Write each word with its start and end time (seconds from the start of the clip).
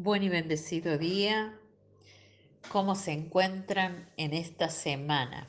Buen 0.00 0.22
y 0.22 0.28
bendecido 0.28 0.96
día. 0.96 1.58
¿Cómo 2.68 2.94
se 2.94 3.10
encuentran 3.10 4.08
en 4.16 4.32
esta 4.32 4.68
semana? 4.68 5.48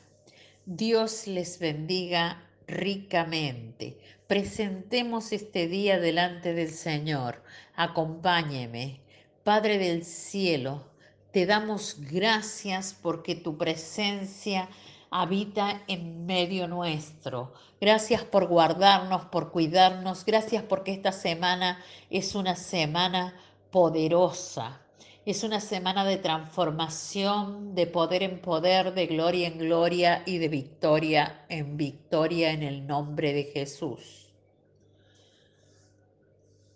Dios 0.66 1.28
les 1.28 1.60
bendiga 1.60 2.42
ricamente. 2.66 4.00
Presentemos 4.26 5.30
este 5.30 5.68
día 5.68 6.00
delante 6.00 6.52
del 6.52 6.70
Señor. 6.70 7.44
Acompáñeme. 7.76 9.02
Padre 9.44 9.78
del 9.78 10.04
cielo, 10.04 10.90
te 11.30 11.46
damos 11.46 11.98
gracias 12.00 12.92
porque 13.00 13.36
tu 13.36 13.56
presencia 13.56 14.68
habita 15.12 15.82
en 15.86 16.26
medio 16.26 16.66
nuestro. 16.66 17.54
Gracias 17.80 18.24
por 18.24 18.48
guardarnos, 18.48 19.26
por 19.26 19.52
cuidarnos. 19.52 20.24
Gracias 20.24 20.64
porque 20.64 20.90
esta 20.90 21.12
semana 21.12 21.78
es 22.10 22.34
una 22.34 22.56
semana 22.56 23.36
poderosa. 23.70 24.80
Es 25.26 25.44
una 25.44 25.60
semana 25.60 26.04
de 26.04 26.16
transformación, 26.16 27.74
de 27.74 27.86
poder 27.86 28.22
en 28.22 28.40
poder, 28.40 28.94
de 28.94 29.06
gloria 29.06 29.48
en 29.48 29.58
gloria 29.58 30.22
y 30.26 30.38
de 30.38 30.48
victoria 30.48 31.44
en 31.48 31.76
victoria 31.76 32.52
en 32.52 32.62
el 32.62 32.86
nombre 32.86 33.32
de 33.32 33.44
Jesús. 33.44 34.32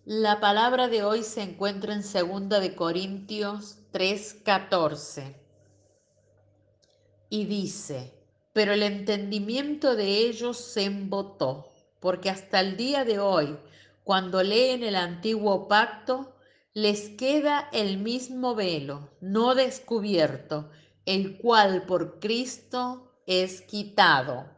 La 0.04 0.38
palabra 0.38 0.88
de 0.88 1.02
hoy 1.02 1.22
se 1.22 1.42
encuentra 1.42 1.94
en 1.94 2.02
2 2.02 2.60
de 2.60 2.74
Corintios 2.74 3.78
3:14 3.90 5.34
y 7.30 7.46
dice, 7.46 8.12
pero 8.52 8.74
el 8.74 8.82
entendimiento 8.82 9.96
de 9.96 10.18
ellos 10.18 10.58
se 10.58 10.84
embotó, 10.84 11.72
porque 12.00 12.28
hasta 12.28 12.60
el 12.60 12.76
día 12.76 13.04
de 13.04 13.18
hoy, 13.18 13.58
cuando 14.04 14.42
leen 14.42 14.82
el 14.82 14.94
antiguo 14.94 15.66
pacto, 15.66 16.33
les 16.74 17.10
queda 17.10 17.68
el 17.72 17.98
mismo 17.98 18.56
velo, 18.56 19.08
no 19.20 19.54
descubierto, 19.54 20.70
el 21.06 21.38
cual 21.38 21.86
por 21.86 22.18
Cristo 22.18 23.12
es 23.26 23.62
quitado. 23.62 24.50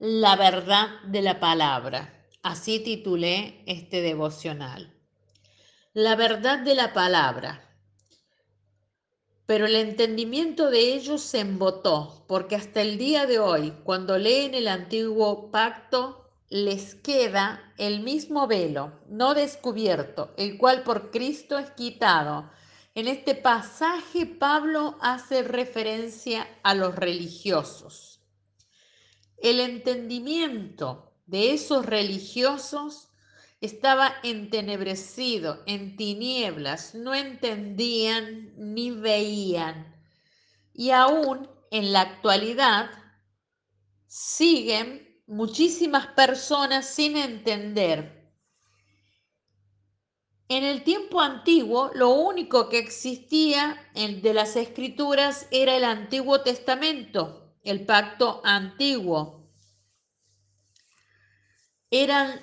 La 0.00 0.34
verdad 0.34 0.88
de 1.06 1.22
la 1.22 1.38
palabra. 1.38 2.26
Así 2.42 2.80
titulé 2.80 3.62
este 3.66 4.02
devocional. 4.02 4.92
La 5.92 6.16
verdad 6.16 6.58
de 6.58 6.74
la 6.74 6.92
palabra. 6.92 7.60
Pero 9.46 9.66
el 9.66 9.76
entendimiento 9.76 10.68
de 10.68 10.94
ellos 10.94 11.22
se 11.22 11.38
embotó, 11.38 12.24
porque 12.26 12.56
hasta 12.56 12.82
el 12.82 12.98
día 12.98 13.26
de 13.26 13.38
hoy, 13.38 13.72
cuando 13.84 14.18
leen 14.18 14.54
el 14.54 14.66
antiguo 14.66 15.52
pacto, 15.52 16.23
les 16.54 16.94
queda 16.94 17.74
el 17.78 18.04
mismo 18.04 18.46
velo, 18.46 19.00
no 19.08 19.34
descubierto, 19.34 20.32
el 20.36 20.56
cual 20.56 20.84
por 20.84 21.10
Cristo 21.10 21.58
es 21.58 21.72
quitado. 21.72 22.48
En 22.94 23.08
este 23.08 23.34
pasaje 23.34 24.24
Pablo 24.24 24.96
hace 25.00 25.42
referencia 25.42 26.46
a 26.62 26.74
los 26.74 26.94
religiosos. 26.94 28.20
El 29.36 29.58
entendimiento 29.58 31.12
de 31.26 31.54
esos 31.54 31.84
religiosos 31.86 33.08
estaba 33.60 34.14
entenebrecido, 34.22 35.60
en 35.66 35.96
tinieblas, 35.96 36.94
no 36.94 37.16
entendían 37.16 38.52
ni 38.56 38.92
veían. 38.92 39.92
Y 40.72 40.90
aún 40.90 41.50
en 41.72 41.92
la 41.92 42.02
actualidad 42.02 42.92
siguen 44.06 45.13
muchísimas 45.26 46.08
personas 46.08 46.86
sin 46.86 47.16
entender. 47.16 48.24
En 50.48 50.62
el 50.62 50.84
tiempo 50.84 51.20
antiguo, 51.20 51.90
lo 51.94 52.10
único 52.10 52.68
que 52.68 52.78
existía 52.78 53.90
de 53.94 54.34
las 54.34 54.56
escrituras 54.56 55.48
era 55.50 55.76
el 55.76 55.84
Antiguo 55.84 56.42
Testamento, 56.42 57.54
el 57.62 57.86
pacto 57.86 58.42
antiguo. 58.44 59.48
Eran 61.90 62.40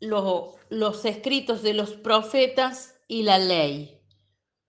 los 0.00 1.04
escritos 1.04 1.62
de 1.62 1.74
los 1.74 1.92
profetas 1.92 2.96
y 3.06 3.22
la 3.22 3.38
ley, 3.38 4.00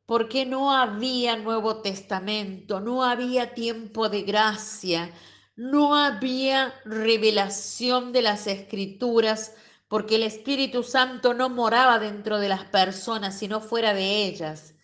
porque 0.05 0.45
no 0.45 0.71
había 0.71 1.35
Nuevo 1.35 1.81
Testamento, 1.81 2.79
no 2.79 3.03
había 3.03 3.55
tiempo 3.55 4.07
de 4.07 4.21
gracia, 4.21 5.11
no 5.57 5.95
había 5.95 6.79
revelación 6.85 8.13
de 8.13 8.21
las 8.21 8.45
escrituras 8.45 9.55
porque 9.87 10.15
el 10.15 10.23
Espíritu 10.23 10.83
Santo 10.83 11.33
no 11.33 11.49
moraba 11.49 11.97
dentro 11.97 12.39
de 12.39 12.47
las 12.47 12.65
personas, 12.65 13.39
sino 13.39 13.59
fuera 13.59 13.93
de 13.93 14.25
ellas, 14.25 14.75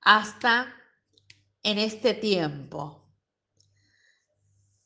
hasta 0.00 0.72
en 1.62 1.78
este 1.78 2.14
tiempo. 2.14 3.04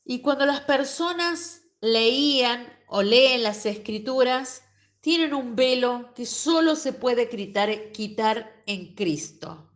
Y 0.03 0.21
cuando 0.21 0.47
las 0.47 0.61
personas 0.61 1.61
leían 1.79 2.67
o 2.87 3.03
leen 3.03 3.43
las 3.43 3.67
escrituras, 3.67 4.63
tienen 4.99 5.35
un 5.35 5.55
velo 5.55 6.11
que 6.15 6.25
solo 6.25 6.75
se 6.75 6.91
puede 6.91 7.29
quitar, 7.29 7.91
quitar 7.91 8.63
en 8.65 8.95
Cristo. 8.95 9.69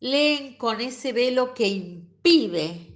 Leen 0.00 0.56
con 0.56 0.80
ese 0.80 1.12
velo 1.12 1.52
que 1.52 1.68
impide 1.68 2.93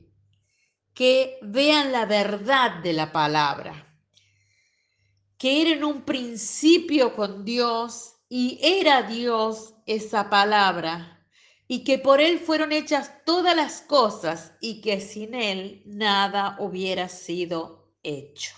que 0.98 1.38
vean 1.42 1.92
la 1.92 2.06
verdad 2.06 2.82
de 2.82 2.92
la 2.92 3.12
palabra, 3.12 3.86
que 5.38 5.62
era 5.62 5.70
en 5.70 5.84
un 5.84 6.02
principio 6.02 7.14
con 7.14 7.44
Dios 7.44 8.14
y 8.28 8.58
era 8.60 9.02
Dios 9.02 9.74
esa 9.86 10.28
palabra, 10.28 11.24
y 11.68 11.84
que 11.84 12.00
por 12.00 12.20
Él 12.20 12.40
fueron 12.40 12.72
hechas 12.72 13.12
todas 13.24 13.54
las 13.54 13.80
cosas 13.80 14.54
y 14.60 14.80
que 14.80 15.00
sin 15.00 15.36
Él 15.36 15.84
nada 15.86 16.56
hubiera 16.58 17.08
sido 17.08 17.94
hecho. 18.02 18.56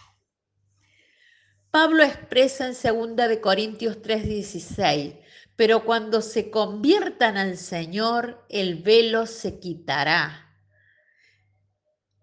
Pablo 1.71 2.03
expresa 2.05 2.67
en 2.67 3.17
2 3.17 3.29
de 3.29 3.41
Corintios 3.43 4.01
3:16, 4.01 5.21
pero 5.57 5.85
cuando 5.85 6.23
se 6.23 6.51
conviertan 6.51 7.37
al 7.37 7.59
Señor, 7.59 8.47
el 8.49 8.77
velo 8.77 9.27
se 9.27 9.61
quitará 9.61 10.50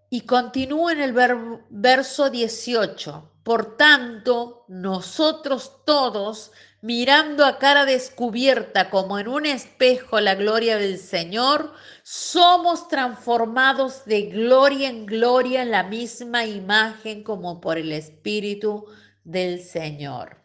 y 0.09 0.22
continúa 0.22 0.94
en 0.94 1.01
el 1.01 1.13
verso 1.69 2.29
18. 2.29 3.31
Por 3.44 3.78
tanto, 3.78 4.66
nosotros 4.68 5.84
todos, 5.85 6.51
mirando 6.81 7.45
a 7.45 7.57
cara 7.57 7.85
descubierta 7.85 8.90
como 8.90 9.19
en 9.19 9.28
un 9.28 9.45
espejo 9.45 10.19
la 10.19 10.35
gloria 10.35 10.78
del 10.78 10.97
Señor, 10.97 11.73
somos 12.03 12.88
transformados 12.88 14.06
de 14.06 14.23
gloria 14.23 14.90
en 14.90 15.06
gloria 15.06 15.62
en 15.62 15.72
la 15.72 15.84
misma 15.84 16.45
imagen 16.45 17.24
como 17.24 17.62
por 17.62 17.78
el 17.78 17.91
Espíritu 17.91 18.85
del 19.24 19.62
Señor. 19.62 20.38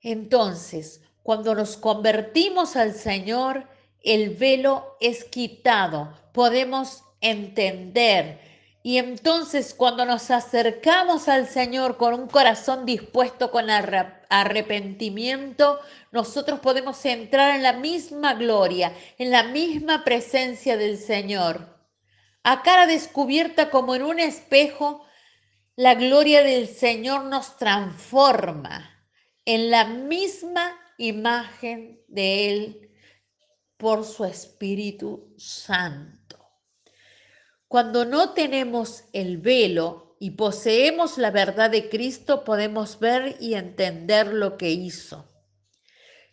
Entonces, 0.00 1.02
cuando 1.22 1.54
nos 1.54 1.76
convertimos 1.76 2.76
al 2.76 2.94
Señor, 2.94 3.68
el 4.02 4.30
velo 4.30 4.96
es 5.00 5.24
quitado, 5.24 6.14
podemos 6.32 7.04
entender. 7.20 8.40
Y 8.82 8.98
entonces 8.98 9.74
cuando 9.74 10.06
nos 10.06 10.30
acercamos 10.30 11.28
al 11.28 11.48
Señor 11.48 11.96
con 11.96 12.14
un 12.14 12.28
corazón 12.28 12.86
dispuesto 12.86 13.50
con 13.50 13.68
arrepentimiento, 13.70 15.80
nosotros 16.12 16.60
podemos 16.60 17.04
entrar 17.04 17.56
en 17.56 17.62
la 17.62 17.74
misma 17.74 18.34
gloria, 18.34 18.92
en 19.18 19.30
la 19.30 19.42
misma 19.42 20.04
presencia 20.04 20.76
del 20.76 20.96
Señor. 20.96 21.76
A 22.44 22.62
cara 22.62 22.86
descubierta 22.86 23.70
como 23.70 23.94
en 23.94 24.04
un 24.04 24.20
espejo, 24.20 25.04
la 25.76 25.94
gloria 25.94 26.42
del 26.42 26.68
Señor 26.68 27.24
nos 27.24 27.56
transforma 27.56 28.90
en 29.44 29.70
la 29.70 29.84
misma 29.84 30.76
imagen 30.96 32.00
de 32.08 32.48
Él 32.48 32.87
por 33.78 34.04
su 34.04 34.24
Espíritu 34.24 35.34
Santo. 35.38 36.18
Cuando 37.68 38.04
no 38.04 38.30
tenemos 38.30 39.04
el 39.12 39.38
velo 39.38 40.16
y 40.20 40.32
poseemos 40.32 41.16
la 41.16 41.30
verdad 41.30 41.70
de 41.70 41.88
Cristo, 41.88 42.44
podemos 42.44 42.98
ver 42.98 43.36
y 43.40 43.54
entender 43.54 44.34
lo 44.34 44.58
que 44.58 44.70
hizo. 44.70 45.26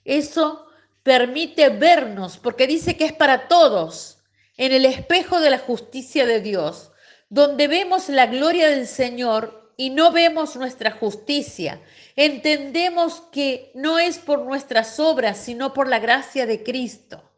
Eso 0.04 0.66
permite 1.04 1.70
vernos, 1.70 2.38
porque 2.38 2.68
dice 2.68 2.98
que 2.98 3.06
es 3.06 3.14
para 3.14 3.48
todos, 3.48 4.24
en 4.58 4.72
el 4.72 4.86
espejo 4.86 5.40
de 5.40 5.52
la 5.52 5.60
justicia 5.60 6.26
de 6.26 6.42
Dios, 6.42 6.92
donde 7.30 7.68
vemos 7.68 8.10
la 8.10 8.26
gloria 8.26 8.70
del 8.70 8.88
Señor 8.88 9.74
y 9.78 9.90
no 9.90 10.12
vemos 10.12 10.56
nuestra 10.56 10.92
justicia. 10.92 11.82
Entendemos 12.16 13.22
que 13.32 13.72
no 13.76 14.00
es 14.00 14.20
por 14.20 14.40
nuestras 14.40 15.00
obras, 15.00 15.38
sino 15.38 15.74
por 15.74 15.88
la 15.88 16.00
gracia 16.00 16.46
de 16.46 16.64
Cristo. 16.64 17.35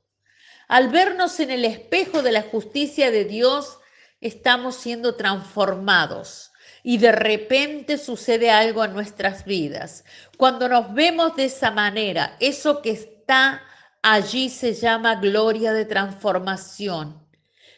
Al 0.68 0.90
vernos 0.90 1.40
en 1.40 1.50
el 1.52 1.64
espejo 1.64 2.22
de 2.22 2.34
la 2.34 2.42
justicia 2.42 3.10
de 3.10 3.24
Dios, 3.24 3.80
estamos 4.20 4.76
siendo 4.76 5.16
transformados. 5.16 6.52
y 6.84 7.00
de 7.00 7.12
repente 7.12 7.98
sucede 7.98 8.50
algo 8.50 8.86
en 8.86 8.94
nuestras 8.94 9.44
vidas. 9.44 10.06
Cuando 10.38 10.70
nos 10.70 10.94
vemos 10.94 11.36
de 11.36 11.46
esa 11.46 11.70
manera, 11.70 12.38
eso 12.40 12.82
que 12.82 12.92
está 12.92 13.62
allí 14.02 14.50
se 14.50 14.74
llama 14.74 15.16
gloria 15.16 15.74
de 15.74 15.84
transformación, 15.84 17.28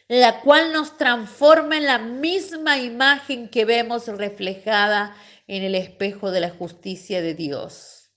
la 0.06 0.40
cual 0.42 0.72
nos 0.72 0.96
transforma 0.96 1.76
en 1.76 1.86
la 1.86 1.98
misma 1.98 2.78
imagen 2.78 3.48
que 3.48 3.64
vemos 3.64 4.06
reflejada 4.06 5.16
en 5.48 5.64
el 5.64 5.74
espejo 5.74 6.30
de 6.30 6.42
la 6.42 6.50
justicia 6.50 7.20
de 7.20 7.34
Dios. 7.34 8.12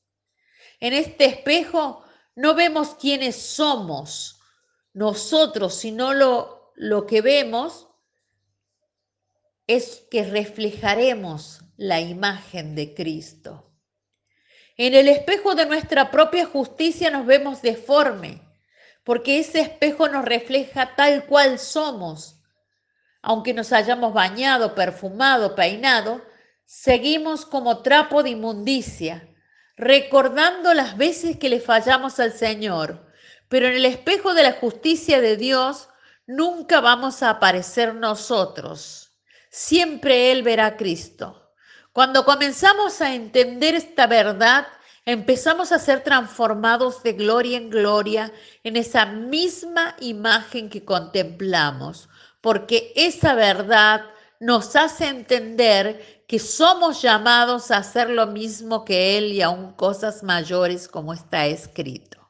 En 0.79 0.93
este 0.93 1.25
espejo 1.25 2.03
no 2.35 2.53
vemos 2.53 2.95
quiénes 2.95 3.35
somos 3.35 4.42
nosotros, 4.93 5.75
sino 5.75 6.13
lo, 6.13 6.71
lo 6.75 7.05
que 7.05 7.21
vemos 7.21 7.87
es 9.67 10.05
que 10.11 10.23
reflejaremos 10.23 11.61
la 11.77 11.99
imagen 12.01 12.75
de 12.75 12.93
Cristo. 12.93 13.71
En 14.75 14.93
el 14.95 15.07
espejo 15.07 15.55
de 15.55 15.65
nuestra 15.65 16.09
propia 16.09 16.45
justicia 16.45 17.11
nos 17.11 17.25
vemos 17.25 17.61
deforme, 17.61 18.41
porque 19.03 19.39
ese 19.39 19.61
espejo 19.61 20.07
nos 20.07 20.25
refleja 20.25 20.95
tal 20.95 21.25
cual 21.25 21.59
somos. 21.59 22.41
Aunque 23.21 23.53
nos 23.53 23.71
hayamos 23.71 24.13
bañado, 24.13 24.73
perfumado, 24.73 25.55
peinado, 25.55 26.21
seguimos 26.65 27.45
como 27.45 27.81
trapo 27.81 28.23
de 28.23 28.31
inmundicia, 28.31 29.29
recordando 29.77 30.73
las 30.73 30.97
veces 30.97 31.37
que 31.37 31.49
le 31.49 31.59
fallamos 31.59 32.19
al 32.19 32.33
Señor. 32.33 33.05
Pero 33.49 33.67
en 33.67 33.73
el 33.73 33.85
espejo 33.85 34.33
de 34.33 34.43
la 34.43 34.53
justicia 34.53 35.21
de 35.21 35.37
Dios 35.37 35.89
nunca 36.25 36.81
vamos 36.81 37.23
a 37.23 37.29
aparecer 37.29 37.95
nosotros 37.95 39.03
siempre 39.53 40.31
Él 40.31 40.41
verá 40.41 40.65
a 40.65 40.77
Cristo. 40.77 41.53
Cuando 41.93 42.25
comenzamos 42.25 43.01
a 43.01 43.13
entender 43.13 43.75
esta 43.75 44.07
verdad, 44.07 44.65
empezamos 45.05 45.71
a 45.71 45.77
ser 45.77 46.03
transformados 46.03 47.03
de 47.03 47.13
gloria 47.13 47.59
en 47.59 47.69
gloria 47.69 48.33
en 48.63 48.77
esa 48.77 49.05
misma 49.05 49.95
imagen 49.99 50.69
que 50.69 50.83
contemplamos, 50.83 52.09
porque 52.41 52.91
esa 52.95 53.35
verdad 53.35 54.05
nos 54.39 54.75
hace 54.75 55.07
entender 55.07 56.23
que 56.27 56.39
somos 56.39 57.03
llamados 57.03 57.69
a 57.69 57.77
hacer 57.77 58.09
lo 58.09 58.25
mismo 58.25 58.83
que 58.83 59.19
Él 59.19 59.33
y 59.33 59.43
aún 59.43 59.73
cosas 59.73 60.23
mayores 60.23 60.87
como 60.87 61.13
está 61.13 61.45
escrito. 61.45 62.22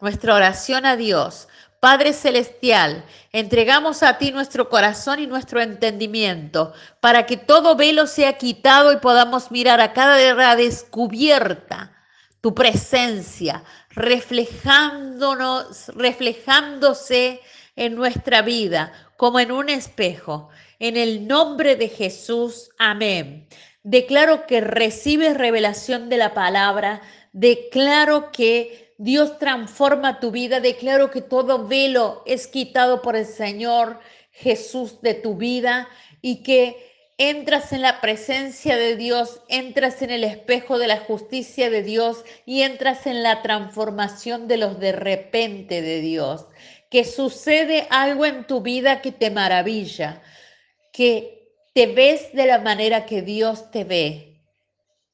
Nuestra 0.00 0.34
oración 0.34 0.86
a 0.86 0.96
Dios 0.96 1.48
Padre 1.80 2.14
Celestial, 2.14 3.04
entregamos 3.32 4.02
a 4.02 4.18
ti 4.18 4.32
nuestro 4.32 4.68
corazón 4.68 5.20
y 5.20 5.26
nuestro 5.26 5.60
entendimiento 5.60 6.72
para 7.00 7.26
que 7.26 7.36
todo 7.36 7.76
velo 7.76 8.06
sea 8.06 8.38
quitado 8.38 8.92
y 8.92 8.96
podamos 8.96 9.50
mirar 9.52 9.80
a 9.80 9.92
cada 9.92 10.56
descubierta 10.56 11.92
tu 12.40 12.54
presencia, 12.54 13.62
reflejándonos, 13.90 15.88
reflejándose 15.94 17.40
en 17.76 17.94
nuestra 17.94 18.42
vida 18.42 18.92
como 19.16 19.38
en 19.38 19.52
un 19.52 19.68
espejo. 19.68 20.48
En 20.78 20.96
el 20.96 21.28
nombre 21.28 21.76
de 21.76 21.88
Jesús, 21.88 22.70
amén. 22.78 23.48
Declaro 23.82 24.46
que 24.46 24.60
recibes 24.60 25.36
revelación 25.36 26.08
de 26.08 26.16
la 26.16 26.34
palabra, 26.34 27.02
declaro 27.32 28.32
que 28.32 28.85
Dios 28.98 29.38
transforma 29.38 30.20
tu 30.20 30.30
vida. 30.30 30.60
Declaro 30.60 31.10
que 31.10 31.20
todo 31.20 31.66
velo 31.66 32.22
es 32.26 32.46
quitado 32.46 33.02
por 33.02 33.16
el 33.16 33.26
Señor 33.26 34.00
Jesús 34.32 35.00
de 35.00 35.14
tu 35.14 35.36
vida 35.36 35.88
y 36.22 36.42
que 36.42 36.86
entras 37.18 37.72
en 37.72 37.82
la 37.82 38.00
presencia 38.00 38.76
de 38.76 38.96
Dios, 38.96 39.40
entras 39.48 40.02
en 40.02 40.10
el 40.10 40.24
espejo 40.24 40.78
de 40.78 40.86
la 40.86 40.98
justicia 40.98 41.70
de 41.70 41.82
Dios 41.82 42.24
y 42.44 42.62
entras 42.62 43.06
en 43.06 43.22
la 43.22 43.42
transformación 43.42 44.48
de 44.48 44.58
los 44.58 44.78
de 44.78 44.92
repente 44.92 45.82
de 45.82 46.00
Dios. 46.00 46.46
Que 46.90 47.04
sucede 47.04 47.86
algo 47.90 48.26
en 48.26 48.46
tu 48.46 48.60
vida 48.60 49.00
que 49.02 49.12
te 49.12 49.30
maravilla, 49.30 50.22
que 50.92 51.52
te 51.74 51.86
ves 51.86 52.32
de 52.32 52.46
la 52.46 52.58
manera 52.58 53.06
que 53.06 53.22
Dios 53.22 53.70
te 53.70 53.84
ve. 53.84 54.40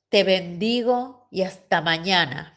Te 0.09 0.25
bendigo 0.25 1.27
y 1.31 1.43
hasta 1.43 1.81
mañana. 1.81 2.52